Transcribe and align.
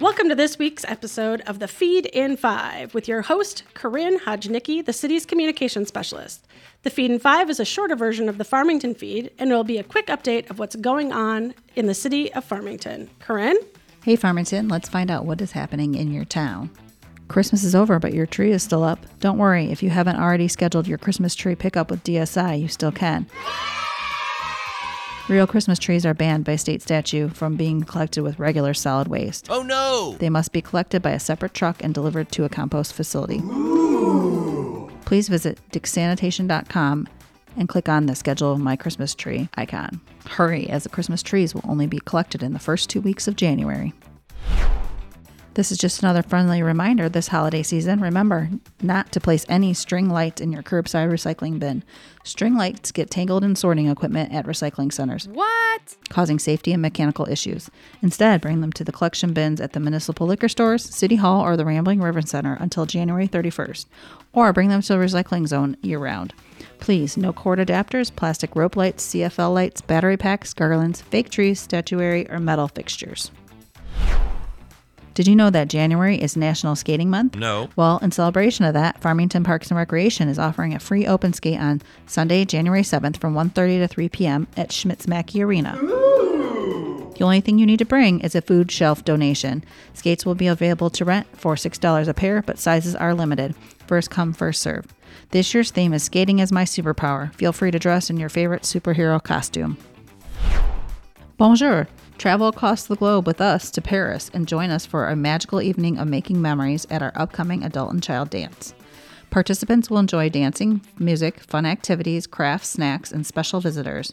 Welcome 0.00 0.30
to 0.30 0.34
this 0.34 0.58
week's 0.58 0.84
episode 0.86 1.42
of 1.42 1.58
the 1.58 1.68
Feed 1.68 2.06
in 2.06 2.36
Five 2.36 2.94
with 2.94 3.06
your 3.06 3.22
host, 3.22 3.64
Corinne 3.74 4.18
Hodgnicki, 4.18 4.84
the 4.84 4.92
city's 4.92 5.26
communication 5.26 5.84
specialist. 5.84 6.46
The 6.84 6.90
Feed 6.90 7.10
in 7.10 7.18
Five 7.18 7.50
is 7.50 7.60
a 7.60 7.64
shorter 7.64 7.96
version 7.96 8.28
of 8.28 8.38
the 8.38 8.44
Farmington 8.44 8.94
feed, 8.94 9.30
and 9.38 9.50
it 9.50 9.54
will 9.54 9.62
be 9.62 9.76
a 9.76 9.84
quick 9.84 10.06
update 10.06 10.48
of 10.48 10.58
what's 10.58 10.76
going 10.76 11.12
on 11.12 11.54
in 11.76 11.86
the 11.86 11.94
city 11.94 12.32
of 12.32 12.44
Farmington. 12.44 13.10
Corinne? 13.18 13.58
Hey, 14.02 14.16
Farmington, 14.16 14.68
let's 14.68 14.88
find 14.88 15.10
out 15.10 15.26
what 15.26 15.42
is 15.42 15.52
happening 15.52 15.94
in 15.94 16.10
your 16.10 16.24
town. 16.24 16.70
Christmas 17.28 17.62
is 17.62 17.74
over, 17.74 17.98
but 17.98 18.14
your 18.14 18.26
tree 18.26 18.52
is 18.52 18.62
still 18.62 18.82
up. 18.82 19.04
Don't 19.20 19.36
worry, 19.38 19.70
if 19.70 19.82
you 19.82 19.90
haven't 19.90 20.16
already 20.16 20.48
scheduled 20.48 20.88
your 20.88 20.98
Christmas 20.98 21.34
tree 21.34 21.54
pickup 21.54 21.90
with 21.90 22.02
DSI, 22.04 22.60
you 22.60 22.68
still 22.68 22.90
can. 22.90 23.26
Real 25.30 25.46
Christmas 25.46 25.78
trees 25.78 26.04
are 26.04 26.12
banned 26.12 26.44
by 26.44 26.56
state 26.56 26.82
statute 26.82 27.36
from 27.36 27.54
being 27.54 27.84
collected 27.84 28.24
with 28.24 28.40
regular 28.40 28.74
solid 28.74 29.06
waste. 29.06 29.46
Oh 29.48 29.62
no! 29.62 30.16
They 30.18 30.28
must 30.28 30.50
be 30.50 30.60
collected 30.60 31.02
by 31.02 31.12
a 31.12 31.20
separate 31.20 31.54
truck 31.54 31.84
and 31.84 31.94
delivered 31.94 32.32
to 32.32 32.42
a 32.42 32.48
compost 32.48 32.94
facility. 32.94 33.38
Please 35.04 35.28
visit 35.28 35.60
dickssanitation.com 35.70 37.08
and 37.56 37.68
click 37.68 37.88
on 37.88 38.06
the 38.06 38.16
Schedule 38.16 38.58
My 38.58 38.74
Christmas 38.74 39.14
Tree 39.14 39.48
icon. 39.54 40.00
Hurry, 40.26 40.68
as 40.68 40.82
the 40.82 40.88
Christmas 40.88 41.22
trees 41.22 41.54
will 41.54 41.64
only 41.64 41.86
be 41.86 42.00
collected 42.00 42.42
in 42.42 42.52
the 42.52 42.58
first 42.58 42.90
two 42.90 43.00
weeks 43.00 43.28
of 43.28 43.36
January. 43.36 43.92
This 45.60 45.72
is 45.72 45.76
just 45.76 46.02
another 46.02 46.22
friendly 46.22 46.62
reminder 46.62 47.10
this 47.10 47.28
holiday 47.28 47.62
season. 47.62 48.00
Remember 48.00 48.48
not 48.80 49.12
to 49.12 49.20
place 49.20 49.44
any 49.46 49.74
string 49.74 50.08
lights 50.08 50.40
in 50.40 50.52
your 50.52 50.62
curbside 50.62 51.10
recycling 51.10 51.58
bin. 51.58 51.84
String 52.24 52.54
lights 52.54 52.90
get 52.92 53.10
tangled 53.10 53.44
in 53.44 53.54
sorting 53.54 53.86
equipment 53.86 54.32
at 54.32 54.46
recycling 54.46 54.90
centers. 54.90 55.28
What? 55.28 55.96
Causing 56.08 56.38
safety 56.38 56.72
and 56.72 56.80
mechanical 56.80 57.28
issues. 57.28 57.68
Instead, 58.00 58.40
bring 58.40 58.62
them 58.62 58.72
to 58.72 58.84
the 58.84 58.90
collection 58.90 59.34
bins 59.34 59.60
at 59.60 59.74
the 59.74 59.80
municipal 59.80 60.26
liquor 60.26 60.48
stores, 60.48 60.82
City 60.82 61.16
Hall, 61.16 61.42
or 61.42 61.58
the 61.58 61.66
Rambling 61.66 62.00
River 62.00 62.22
Center 62.22 62.56
until 62.58 62.86
January 62.86 63.28
31st, 63.28 63.84
or 64.32 64.54
bring 64.54 64.70
them 64.70 64.80
to 64.80 64.94
a 64.94 64.96
recycling 64.96 65.46
zone 65.46 65.76
year 65.82 65.98
round. 65.98 66.32
Please, 66.78 67.18
no 67.18 67.34
cord 67.34 67.58
adapters, 67.58 68.10
plastic 68.16 68.56
rope 68.56 68.76
lights, 68.76 69.06
CFL 69.08 69.52
lights, 69.52 69.82
battery 69.82 70.16
packs, 70.16 70.54
garlands, 70.54 71.02
fake 71.02 71.28
trees, 71.28 71.60
statuary, 71.60 72.26
or 72.30 72.40
metal 72.40 72.68
fixtures. 72.68 73.30
Did 75.14 75.26
you 75.26 75.34
know 75.34 75.50
that 75.50 75.68
January 75.68 76.20
is 76.20 76.36
National 76.36 76.76
Skating 76.76 77.10
Month? 77.10 77.36
No. 77.36 77.68
Well, 77.76 77.98
in 77.98 78.12
celebration 78.12 78.64
of 78.64 78.74
that, 78.74 79.00
Farmington 79.00 79.42
Parks 79.42 79.68
and 79.68 79.76
Recreation 79.76 80.28
is 80.28 80.38
offering 80.38 80.74
a 80.74 80.78
free 80.78 81.06
open 81.06 81.32
skate 81.32 81.58
on 81.58 81.82
Sunday, 82.06 82.44
January 82.44 82.82
7th 82.82 83.16
from 83.16 83.34
1:30 83.34 83.80
to 83.80 83.88
3 83.88 84.08
p.m. 84.08 84.46
at 84.56 84.70
Schmitz-Maki 84.72 85.44
Arena. 85.44 85.76
The 87.20 87.24
only 87.24 87.42
thing 87.42 87.58
you 87.58 87.66
need 87.66 87.80
to 87.80 87.84
bring 87.84 88.20
is 88.20 88.34
a 88.34 88.40
food 88.40 88.70
shelf 88.70 89.04
donation. 89.04 89.62
Skates 89.92 90.24
will 90.24 90.34
be 90.34 90.46
available 90.46 90.88
to 90.90 91.04
rent 91.04 91.26
for 91.36 91.54
$6 91.54 92.08
a 92.08 92.14
pair, 92.14 92.40
but 92.40 92.58
sizes 92.58 92.94
are 92.94 93.12
limited. 93.12 93.54
First 93.86 94.10
come, 94.10 94.32
first 94.32 94.62
serve. 94.62 94.86
This 95.30 95.52
year's 95.52 95.70
theme 95.70 95.92
is 95.92 96.04
Skating 96.04 96.38
is 96.38 96.50
My 96.50 96.64
Superpower. 96.64 97.34
Feel 97.34 97.52
free 97.52 97.72
to 97.72 97.78
dress 97.78 98.08
in 98.08 98.16
your 98.16 98.30
favorite 98.30 98.62
superhero 98.62 99.22
costume. 99.22 99.76
Bonjour! 101.36 101.88
Travel 102.20 102.48
across 102.48 102.82
the 102.82 102.96
globe 102.96 103.26
with 103.26 103.40
us 103.40 103.70
to 103.70 103.80
Paris 103.80 104.30
and 104.34 104.46
join 104.46 104.68
us 104.68 104.84
for 104.84 105.08
a 105.08 105.16
magical 105.16 105.62
evening 105.62 105.96
of 105.96 106.06
making 106.06 106.42
memories 106.42 106.86
at 106.90 107.00
our 107.00 107.12
upcoming 107.14 107.64
adult 107.64 107.94
and 107.94 108.02
child 108.02 108.28
dance. 108.28 108.74
Participants 109.30 109.88
will 109.88 109.96
enjoy 109.96 110.28
dancing, 110.28 110.82
music, 110.98 111.40
fun 111.40 111.64
activities, 111.64 112.26
crafts, 112.26 112.68
snacks, 112.68 113.10
and 113.10 113.26
special 113.26 113.60
visitors. 113.60 114.12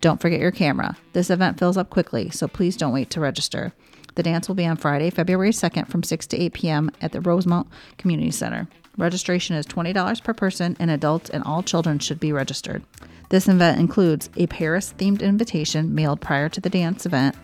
Don't 0.00 0.18
forget 0.18 0.40
your 0.40 0.50
camera. 0.50 0.96
This 1.12 1.28
event 1.28 1.58
fills 1.58 1.76
up 1.76 1.90
quickly, 1.90 2.30
so 2.30 2.48
please 2.48 2.74
don't 2.74 2.94
wait 2.94 3.10
to 3.10 3.20
register. 3.20 3.74
The 4.14 4.22
dance 4.22 4.48
will 4.48 4.54
be 4.54 4.64
on 4.64 4.78
Friday, 4.78 5.10
February 5.10 5.50
2nd 5.50 5.88
from 5.88 6.02
6 6.02 6.26
to 6.28 6.38
8 6.38 6.54
p.m. 6.54 6.90
at 7.02 7.12
the 7.12 7.20
Rosemount 7.20 7.68
Community 7.98 8.30
Center. 8.30 8.66
Registration 8.98 9.56
is 9.56 9.66
$20 9.66 10.22
per 10.22 10.34
person, 10.34 10.76
and 10.78 10.90
adults 10.90 11.30
and 11.30 11.42
all 11.44 11.62
children 11.62 11.98
should 11.98 12.20
be 12.20 12.32
registered. 12.32 12.82
This 13.30 13.48
event 13.48 13.80
includes 13.80 14.28
a 14.36 14.46
Paris 14.46 14.94
themed 14.98 15.22
invitation 15.22 15.94
mailed 15.94 16.20
prior 16.20 16.50
to 16.50 16.60
the 16.60 16.68
dance 16.68 17.06
event, 17.06 17.34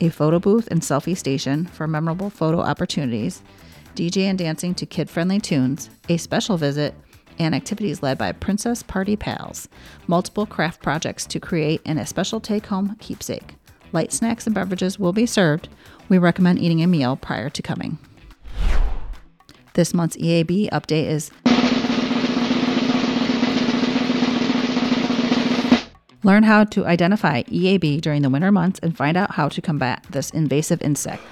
a 0.00 0.10
photo 0.10 0.38
booth 0.38 0.68
and 0.70 0.82
selfie 0.82 1.16
station 1.16 1.64
for 1.66 1.86
memorable 1.86 2.28
photo 2.28 2.60
opportunities, 2.60 3.42
DJ 3.94 4.24
and 4.24 4.38
dancing 4.38 4.74
to 4.74 4.86
kid 4.86 5.08
friendly 5.08 5.40
tunes, 5.40 5.88
a 6.08 6.18
special 6.18 6.58
visit, 6.58 6.94
and 7.38 7.54
activities 7.54 8.02
led 8.02 8.18
by 8.18 8.32
Princess 8.32 8.82
Party 8.82 9.16
Pals, 9.16 9.68
multiple 10.06 10.44
craft 10.44 10.82
projects 10.82 11.24
to 11.26 11.40
create, 11.40 11.80
and 11.86 11.98
a 11.98 12.06
special 12.06 12.40
take 12.40 12.66
home 12.66 12.96
keepsake. 13.00 13.54
Light 13.92 14.12
snacks 14.12 14.46
and 14.46 14.54
beverages 14.54 14.98
will 14.98 15.14
be 15.14 15.24
served. 15.24 15.68
We 16.08 16.18
recommend 16.18 16.58
eating 16.58 16.82
a 16.82 16.86
meal 16.86 17.16
prior 17.16 17.48
to 17.48 17.62
coming. 17.62 17.98
This 19.78 19.94
month's 19.94 20.16
EAB 20.16 20.70
update 20.70 21.06
is 21.06 21.30
Learn 26.24 26.42
how 26.42 26.64
to 26.64 26.84
identify 26.84 27.44
EAB 27.44 28.00
during 28.00 28.22
the 28.22 28.28
winter 28.28 28.50
months 28.50 28.80
and 28.82 28.96
find 28.96 29.16
out 29.16 29.34
how 29.34 29.48
to 29.48 29.62
combat 29.62 30.04
this 30.10 30.30
invasive 30.30 30.82
insect. 30.82 31.22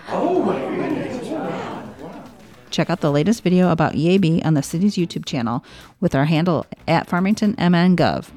Check 2.70 2.88
out 2.88 3.00
the 3.00 3.10
latest 3.10 3.42
video 3.42 3.72
about 3.72 3.94
EAB 3.94 4.46
on 4.46 4.54
the 4.54 4.62
city's 4.62 4.94
YouTube 4.94 5.24
channel 5.24 5.64
with 6.00 6.14
our 6.14 6.26
handle 6.26 6.66
at 6.86 7.08
FarmingtonMNGov. 7.08 8.30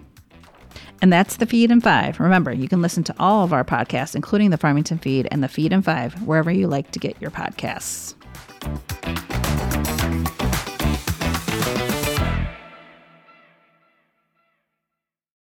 And 1.03 1.13
that's 1.13 1.37
the 1.37 1.45
Feed 1.45 1.69
in 1.69 1.81
Five. 1.81 2.19
Remember, 2.19 2.51
you 2.51 2.67
can 2.67 2.81
listen 2.81 3.03
to 3.03 3.15
all 3.19 3.43
of 3.43 3.53
our 3.53 3.63
podcasts, 3.63 4.15
including 4.15 4.49
the 4.49 4.57
Farmington 4.57 4.97
Feed 4.97 5.27
and 5.29 5.43
the 5.43 5.47
Feed 5.47 5.71
in 5.71 5.83
Five, 5.83 6.19
wherever 6.23 6.49
you 6.49 6.65
like 6.65 6.89
to 6.93 6.99
get 6.99 7.21
your 7.21 7.29
podcasts. 7.29 8.15